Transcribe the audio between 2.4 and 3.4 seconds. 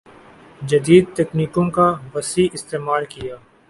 استعمال کِیا